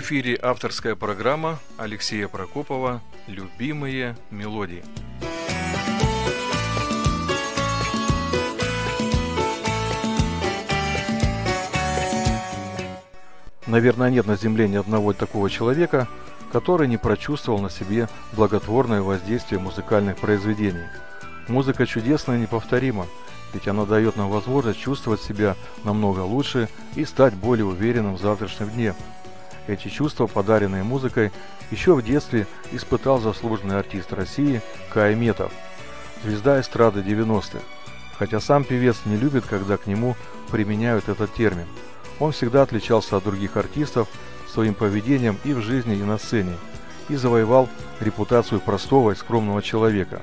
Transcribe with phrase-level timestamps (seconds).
[0.00, 4.82] эфире авторская программа Алексея Прокопова «Любимые мелодии».
[13.66, 16.08] Наверное, нет на Земле ни одного такого человека,
[16.50, 20.88] который не прочувствовал на себе благотворное воздействие музыкальных произведений.
[21.46, 23.06] Музыка чудесна и неповторима,
[23.52, 28.70] ведь она дает нам возможность чувствовать себя намного лучше и стать более уверенным в завтрашнем
[28.70, 28.94] дне.
[29.70, 31.30] Эти чувства, подаренные музыкой,
[31.70, 34.62] еще в детстве испытал заслуженный артист России
[34.92, 35.52] Кай Метов,
[36.24, 37.60] звезда эстрады 90-х.
[38.18, 40.16] Хотя сам певец не любит, когда к нему
[40.50, 41.66] применяют этот термин–
[42.20, 44.06] он всегда отличался от других артистов
[44.46, 46.56] своим поведением и в жизни, и на сцене,
[47.08, 47.68] и завоевал
[47.98, 50.20] репутацию простого и скромного человека.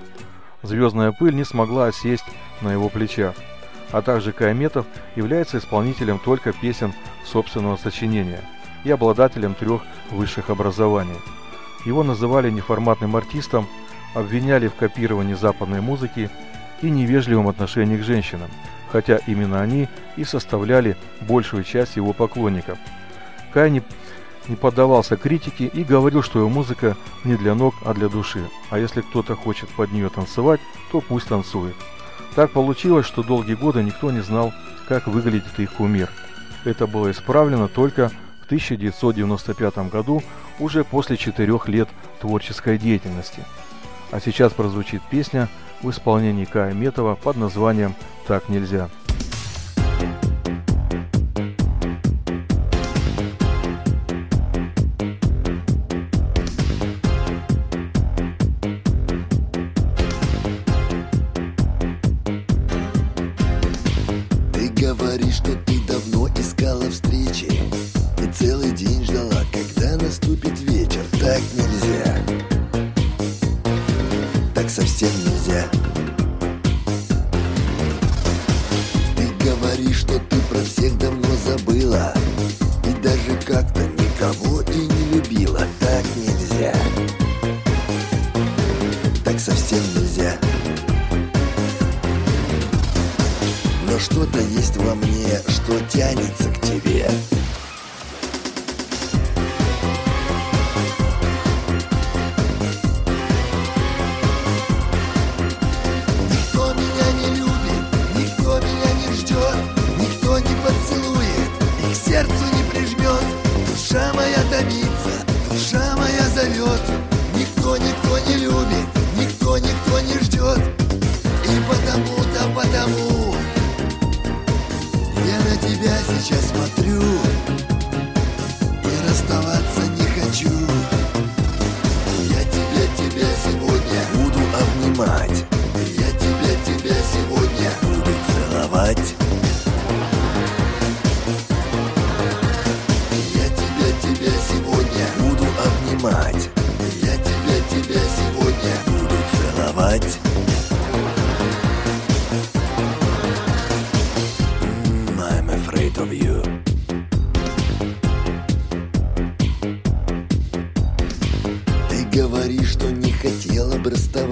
[0.61, 2.25] Звездная пыль не смогла осесть
[2.61, 3.35] на его плечах,
[3.91, 6.93] а также Кайметов является исполнителем только песен
[7.25, 8.43] собственного сочинения
[8.83, 11.17] и обладателем трех высших образований.
[11.85, 13.67] Его называли неформатным артистом,
[14.13, 16.29] обвиняли в копировании западной музыки
[16.81, 18.49] и невежливом отношении к женщинам–
[18.91, 22.77] хотя именно они и составляли большую часть его поклонников.
[23.53, 23.83] Кай не,
[24.55, 29.01] поддавался критике и говорил, что его музыка не для ног, а для души, а если
[29.01, 30.61] кто-то хочет под нее танцевать,
[30.91, 31.75] то пусть танцует.
[32.35, 34.53] Так получилось, что долгие годы никто не знал,
[34.87, 36.09] как выглядит их кумир.
[36.63, 38.11] Это было исправлено только
[38.47, 40.23] 1995 году,
[40.59, 41.87] уже после четырех лет
[42.19, 43.43] творческой деятельности.
[44.11, 45.47] А сейчас прозвучит песня
[45.81, 47.93] в исполнении Кая Метова под названием
[48.25, 48.89] так нельзя.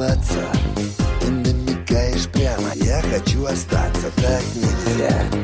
[0.06, 0.40] Расставаться
[1.22, 5.35] И намекаешь прямо, я хочу остаться Так нельзя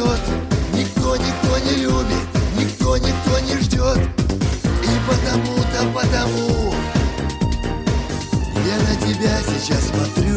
[0.00, 0.20] зовет
[0.72, 3.98] Никто, никто не любит никто, никто не ждет.
[4.82, 6.74] И потому-то, потому.
[8.66, 10.29] Я на тебя сейчас смотрю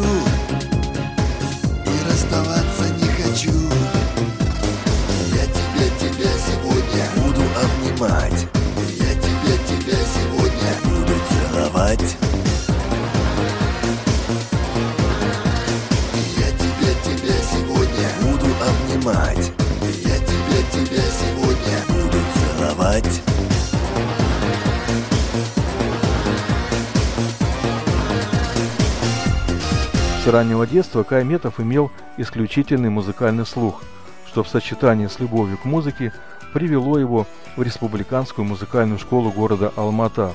[30.33, 33.83] раннего детства Кай Метов имел исключительный музыкальный слух,
[34.27, 36.12] что в сочетании с любовью к музыке
[36.53, 40.33] привело его в республиканскую музыкальную школу города Алмата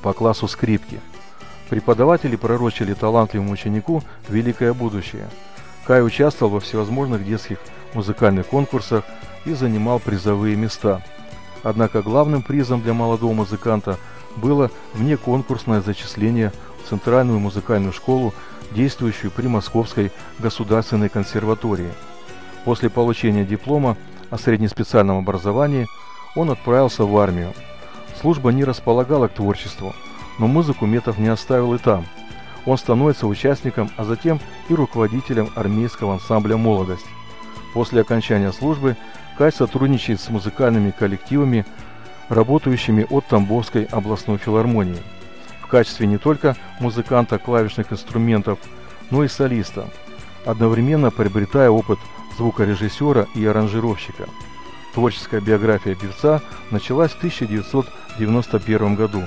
[0.00, 1.00] по классу скрипки.
[1.68, 5.28] Преподаватели пророчили талантливому ученику великое будущее.
[5.86, 7.58] Кай участвовал во всевозможных детских
[7.94, 9.04] музыкальных конкурсах
[9.44, 11.02] и занимал призовые места.
[11.64, 13.98] Однако главным призом для молодого музыканта
[14.36, 18.34] было внеконкурсное зачисление в Центральную музыкальную школу
[18.72, 21.90] действующую при Московской государственной консерватории.
[22.64, 23.96] После получения диплома
[24.30, 25.86] о среднеспециальном образовании
[26.36, 27.52] он отправился в армию.
[28.20, 29.94] Служба не располагала к творчеству,
[30.38, 32.06] но музыку Метов не оставил и там.
[32.66, 34.38] Он становится участником, а затем
[34.68, 37.06] и руководителем армейского ансамбля «Молодость».
[37.72, 38.96] После окончания службы
[39.38, 41.64] Кай сотрудничает с музыкальными коллективами,
[42.28, 44.98] работающими от Тамбовской областной филармонии–
[45.70, 48.58] качестве не только музыканта клавишных инструментов,
[49.10, 49.88] но и солиста,
[50.44, 51.98] одновременно приобретая опыт
[52.36, 54.28] звукорежиссера и аранжировщика.
[54.94, 59.22] Творческая биография певца началась в 1991 году,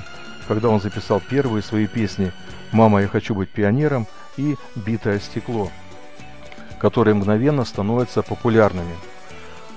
[0.46, 2.32] когда он записал первые свои песни
[2.72, 4.06] «Мама, я хочу быть пионером»
[4.36, 5.70] и «Битое стекло»,
[6.78, 8.94] которые мгновенно становятся популярными.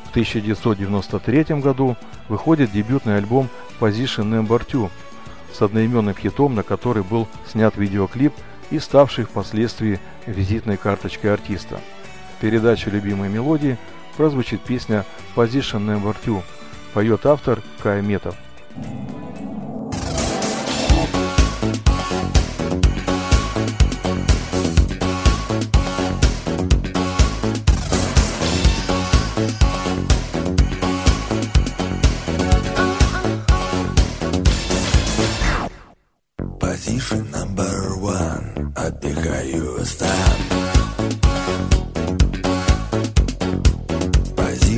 [0.05, 1.95] В 1993 году
[2.27, 3.49] выходит дебютный альбом
[3.79, 4.89] «Position Number 2»,
[5.53, 8.33] с одноименным хитом, на который был снят видеоклип
[8.69, 11.79] и ставший впоследствии визитной карточкой артиста.
[12.37, 13.77] В передаче «Любимые мелодии»
[14.17, 15.05] прозвучит песня
[15.35, 16.41] «Position Number 2»,
[16.93, 18.35] поет автор Кай Метов.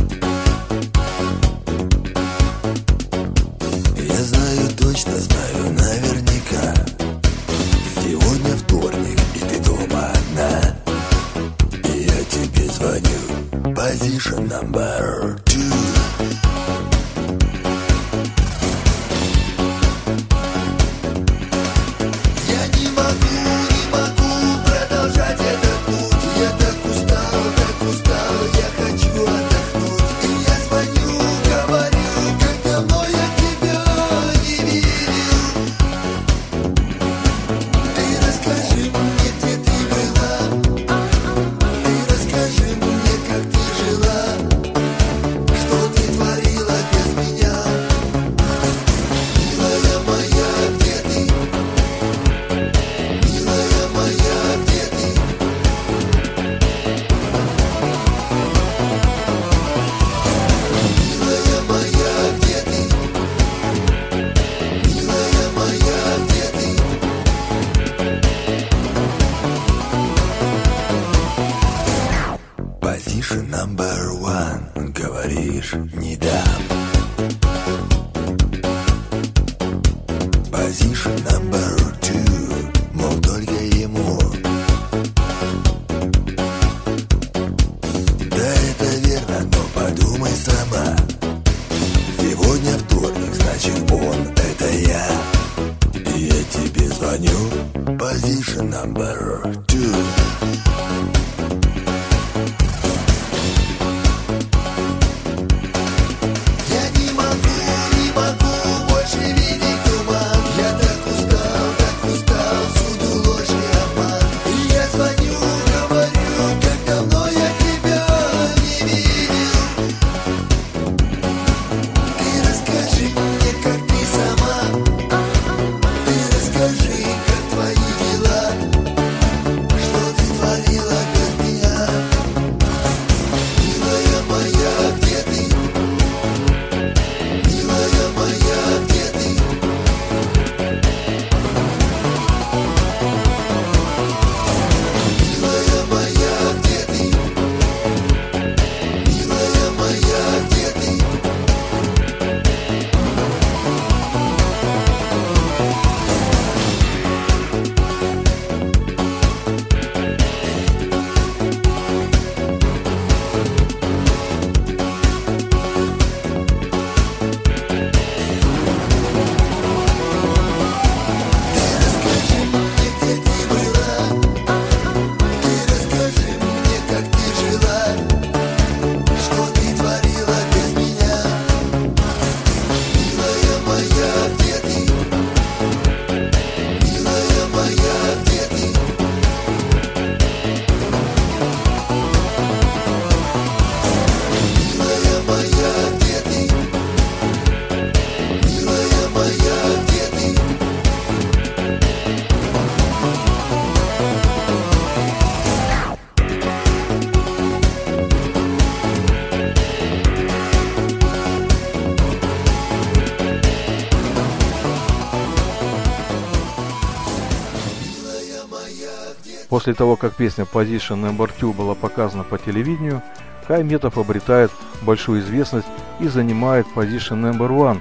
[219.55, 223.03] После того, как песня Position Number 2 была показана по телевидению,
[223.47, 224.51] Кай Метов обретает
[224.83, 225.69] большую известность
[226.01, 227.81] и занимает Position Number 1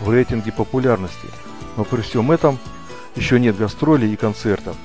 [0.00, 1.28] в рейтинге популярности.
[1.76, 2.58] Но при всем этом
[3.14, 4.76] еще нет гастролей и концертов.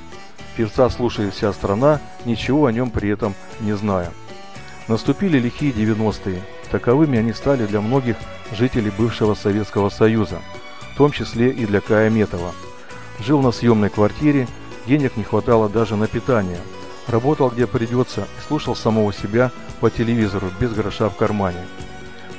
[0.55, 4.11] Певца слушает вся страна, ничего о нем при этом не зная.
[4.87, 6.43] Наступили лихие 90-е.
[6.69, 8.15] Таковыми они стали для многих
[8.51, 10.39] жителей бывшего Советского Союза,
[10.93, 12.51] в том числе и для Кая Метова.
[13.25, 14.47] Жил на съемной квартире,
[14.87, 16.59] денег не хватало даже на питание.
[17.07, 21.59] Работал где придется и слушал самого себя по телевизору без гроша в кармане.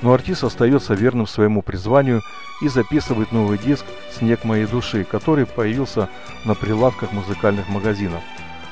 [0.03, 2.23] Но артист остается верным своему призванию
[2.61, 3.85] и записывает новый диск
[4.17, 6.09] «Снег моей души», который появился
[6.45, 8.23] на прилавках музыкальных магазинов.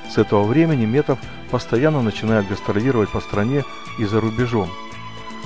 [0.09, 1.18] С этого времени Метов
[1.50, 3.64] постоянно начинает гастролировать по стране
[3.99, 4.71] и за рубежом.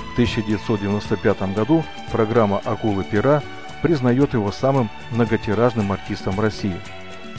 [0.09, 3.41] В 1995 году программа «Акулы пера»
[3.81, 6.75] признает его самым многотиражным артистом России.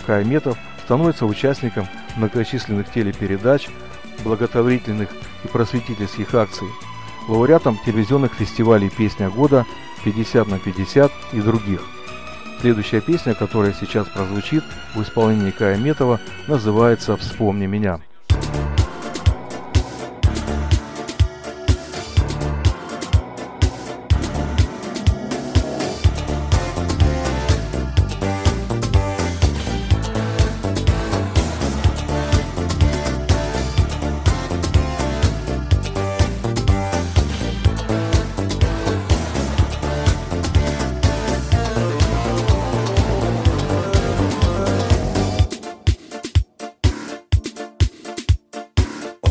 [0.07, 1.87] Кай Метов становится участником
[2.17, 3.69] многочисленных телепередач,
[4.25, 5.11] благотворительных
[5.45, 6.69] и просветительских акций,
[7.29, 9.65] лауреатом телевизионных фестивалей «Песня года»,
[10.05, 11.83] «50 на 50» и других.
[12.61, 18.01] Следующая песня, которая сейчас прозвучит в исполнении Кая Метова, называется «Вспомни меня».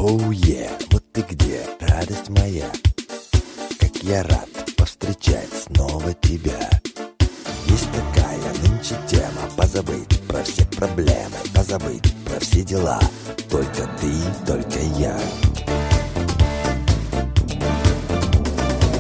[0.02, 2.66] Оу, е, вот ты где, радость моя.
[3.80, 6.58] Как я рад повстречать снова тебя.
[7.68, 13.00] Есть такая нынче тема Позабыть про все проблемы Позабыть про все дела.
[13.48, 14.12] Только ты,
[14.48, 15.16] только я.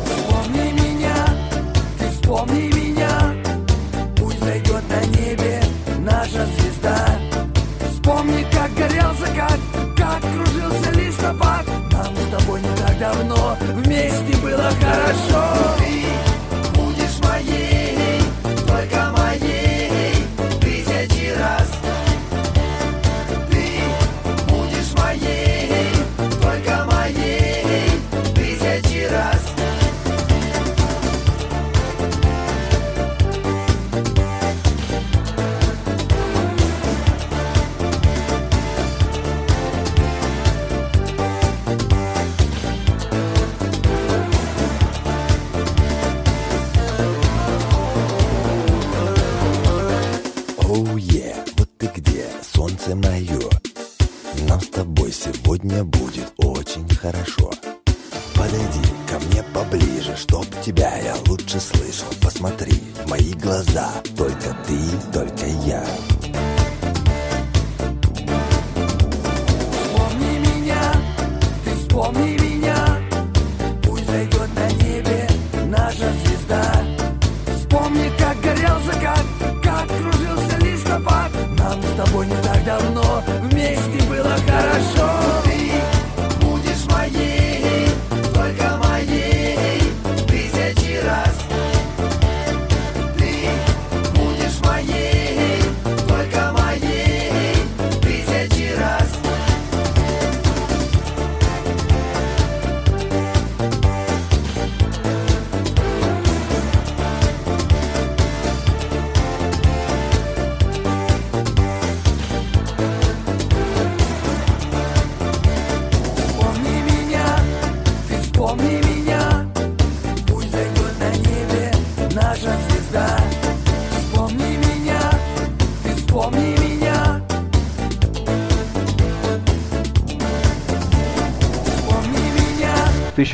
[0.05, 1.15] Вспомни меня,
[1.98, 2.91] ты вспомни меня
[13.12, 13.58] давно.
[13.60, 15.75] Вместе было хорошо.
[15.80, 16.21] Ты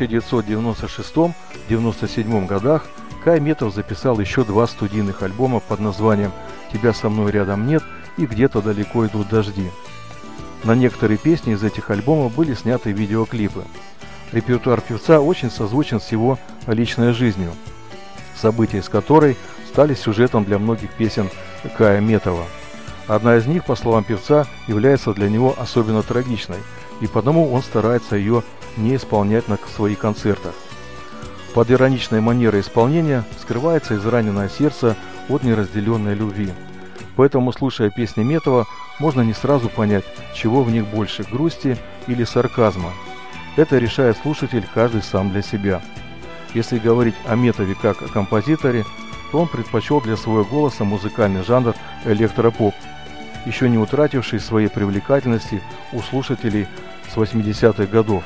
[0.06, 2.86] 1996-97 годах
[3.24, 6.32] Кай Метов записал еще два студийных альбома под названием
[6.72, 7.84] «Тебя со мной рядом нет»
[8.18, 9.72] и «Где-то далеко идут дожди».
[10.64, 13.64] На некоторые песни из этих альбомов были сняты видеоклипы.
[14.32, 16.38] Репертуар певца очень созвучен с его
[16.68, 17.54] личной жизнью,
[18.36, 19.38] события из которой
[19.70, 21.30] стали сюжетом для многих песен
[21.78, 22.44] Кая Метова.
[23.08, 26.58] Одна из них, по словам певца, является для него особенно трагичной,
[27.02, 28.44] и потому он старается ее
[28.78, 30.54] не исполнять на своих концертах.
[31.54, 34.96] Под ироничной манерой исполнения скрывается израненное сердце
[35.30, 36.50] от неразделенной любви.
[37.16, 38.68] Поэтому, слушая песни Метова,
[39.00, 41.78] можно не сразу понять, чего в них больше– грусти
[42.08, 42.92] или сарказма.
[43.56, 45.82] Это решает слушатель каждый сам для себя.
[46.54, 48.86] Если говорить о Метове как о композиторе,
[49.32, 51.74] то он предпочел для своего голоса музыкальный жанр
[52.06, 52.74] электропоп,
[53.48, 55.62] еще не утративший своей привлекательности
[55.94, 56.68] у слушателей
[57.10, 58.24] с 80-х годов.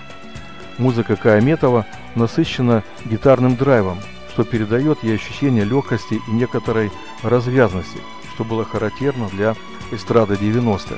[0.78, 1.86] Музыка Кая Метова
[2.16, 4.00] насыщена гитарным драйвом,
[4.30, 8.00] что передает ей ощущение легкости и некоторой развязности,
[8.34, 9.56] что было характерно для
[9.92, 10.96] эстрады 90-х.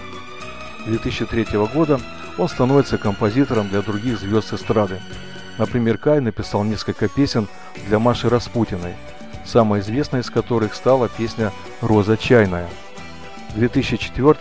[0.86, 2.00] 2003 года
[2.38, 5.02] он становится композитором для других звезд эстрады.
[5.58, 7.48] Например, Кай написал несколько песен
[7.88, 8.94] для Маши Распутиной,
[9.46, 11.52] самой известной из которых стала песня
[11.82, 12.70] «Роза чайная».
[13.56, 14.36] 2004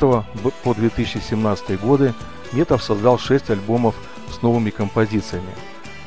[0.65, 2.15] по 2017 годы
[2.53, 3.95] Метов создал 6 альбомов
[4.31, 5.49] с новыми композициями.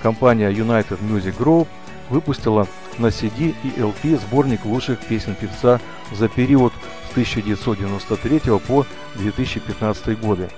[0.01, 1.67] Компания United Music Group
[2.09, 5.79] выпустила на CD и LP сборник лучших песен певца
[6.11, 6.73] за период
[7.09, 8.85] с 1993 по
[9.15, 10.49] 2015 годы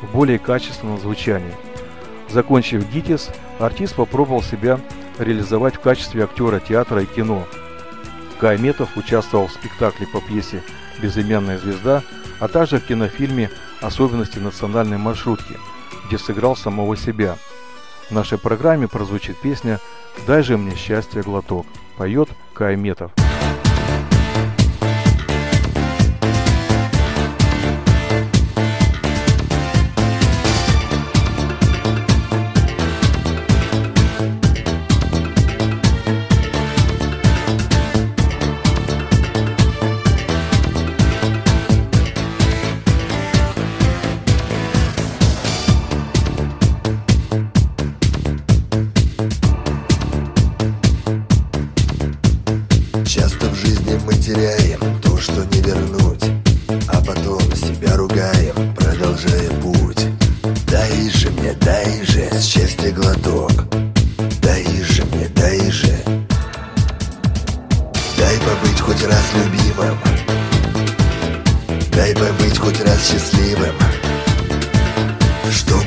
[0.00, 1.54] в более качественном звучании.
[2.28, 4.80] Закончив ГИТИС, артист попробовал себя
[5.18, 7.46] реализовать в качестве актера театра и кино.
[8.38, 10.62] Кай Метов участвовал в спектакле по пьесе
[11.00, 12.02] «Безымянная звезда»,
[12.40, 15.56] а также в кинофильме «Особенности национальной маршрутки»,
[16.06, 17.36] где сыграл самого себя.
[18.08, 19.80] В нашей программе прозвучит песня
[20.26, 23.12] «Дай же мне счастье глоток», поет Кай Метов.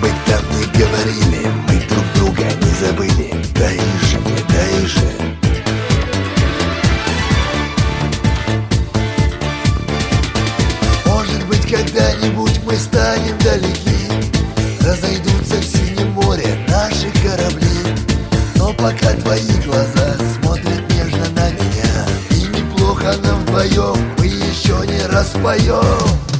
[0.02, 1.48] быть там не говорили.
[1.68, 3.34] Мы друг друга не забыли.
[3.54, 5.00] Дай же мне, дай же.
[11.06, 14.10] Может быть когда-нибудь мы станем далеки.
[14.82, 17.68] Разойдутся в синем море наши корабли.
[18.56, 25.06] Но пока твои глаза смотрят нежно на меня И неплохо нам вдвоем мы еще не
[25.08, 26.31] распоем.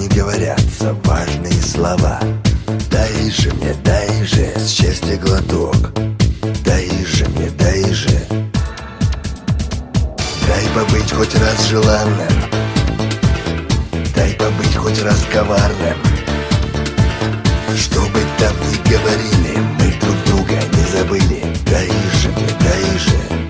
[0.00, 2.18] не говорятся важные слова.
[2.90, 5.76] Дай же мне, дай же, с счастья глоток.
[6.64, 8.18] Дай же мне, дай же.
[10.48, 12.32] Дай побыть хоть раз желанным.
[14.14, 15.98] Дай побыть хоть раз коварным.
[17.76, 21.44] Что бы там ни говорили, мы друг друга не забыли.
[21.70, 23.49] Дай же мне, дай же.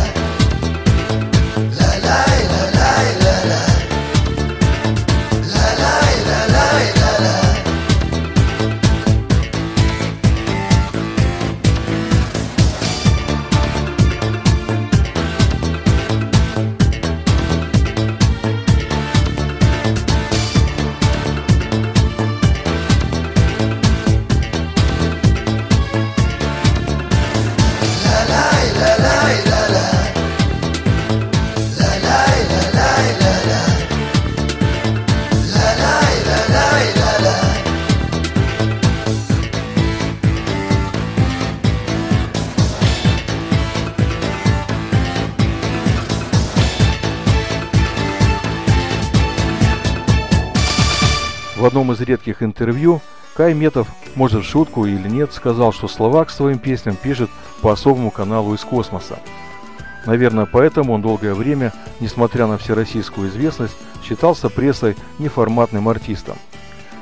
[52.01, 53.01] из редких интервью
[53.35, 57.29] Кай Метов, может в шутку или нет, сказал, что слова к своим песням пишет
[57.61, 59.19] по особому каналу из космоса.
[60.05, 66.37] Наверное, поэтому он долгое время, несмотря на всероссийскую известность, считался прессой неформатным артистом.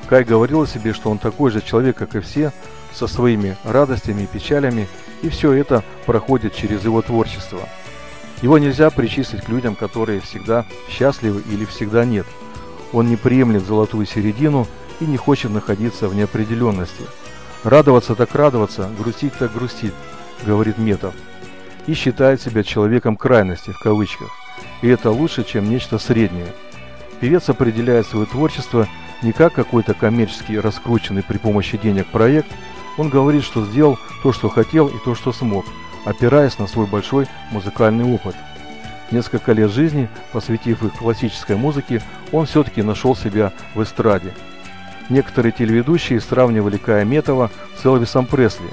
[0.08, 2.52] Кай говорил о себе, что он такой же человек, как и все,
[2.94, 4.88] со своими радостями и печалями,
[5.22, 7.62] и все это проходит через его творчество.
[8.42, 12.26] Его нельзя причислить к людям, которые всегда счастливы или всегда нет.
[12.92, 14.68] Он не приемлет золотую середину
[15.00, 17.04] и не хочет находиться в неопределенности.
[17.64, 19.94] Радоваться так радоваться, грустить так грустить,
[20.46, 21.14] говорит Метов.
[21.88, 24.30] И считает себя человеком крайности, в кавычках.
[24.82, 26.54] И это лучше, чем нечто среднее.
[27.20, 28.88] Певец определяет свое творчество
[29.22, 32.48] не как какой-то коммерческий раскрученный при помощи денег проект,
[32.98, 35.66] он говорит, что сделал то, что хотел и то, что смог,
[36.06, 38.36] опираясь на свой большой музыкальный опыт.
[39.12, 44.34] Несколько лет жизни, посвятив их классической музыке, он все-таки нашел себя в эстраде.
[45.10, 48.70] Некоторые телеведущие сравнивали Кая Метова с Элвисом Пресли,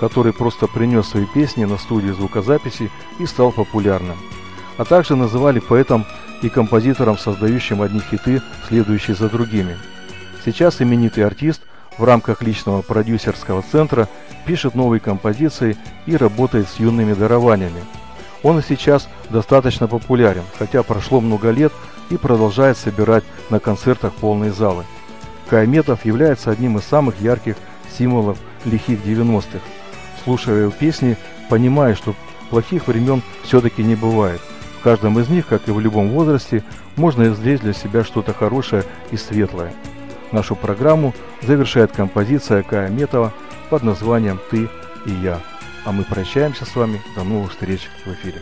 [0.00, 4.16] который просто принес свои песни на студию звукозаписи и стал популярным.
[4.78, 6.06] А также называли поэтом
[6.42, 9.76] и композитором, создающим одни хиты, следующие за другими.
[10.44, 11.62] Сейчас именитый артист–
[11.98, 14.08] в рамках личного продюсерского центра
[14.46, 17.84] пишет новые композиции и работает с юными дарованиями.
[18.42, 21.72] Он и сейчас достаточно популярен, хотя прошло много лет
[22.10, 24.84] и продолжает собирать на концертах полные залы.
[25.48, 27.56] Кайметов является одним из самых ярких
[27.96, 29.60] символов лихих 90-х.
[30.22, 31.16] Слушая его песни,
[31.48, 32.14] понимая, что
[32.50, 34.40] плохих времен все-таки не бывает.
[34.78, 36.62] В каждом из них, как и в любом возрасте,
[36.96, 39.72] можно извлечь для себя что-то хорошее и светлое.
[40.32, 43.32] Нашу программу завершает композиция Кая Метова
[43.70, 44.68] под названием «Ты
[45.06, 45.40] и я».
[45.84, 47.02] А мы прощаемся с вами.
[47.14, 48.40] До новых встреч в эфире.